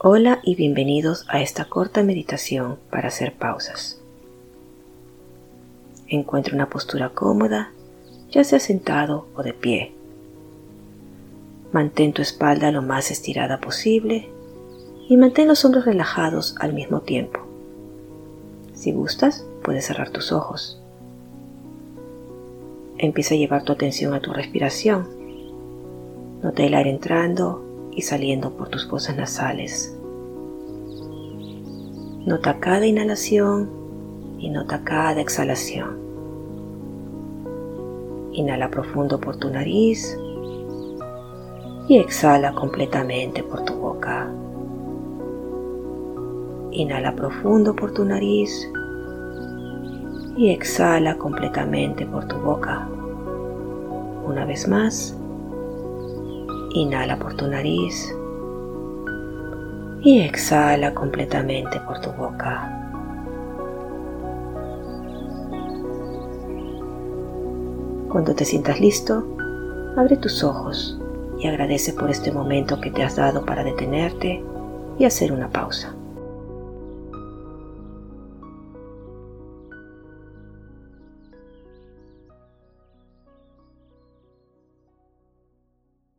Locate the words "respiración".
24.32-25.08